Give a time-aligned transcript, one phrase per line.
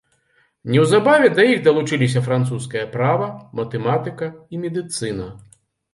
[0.75, 3.27] Неўзабаве да іх далучыліся французскае права,
[3.61, 5.33] матэматыка і медыцына.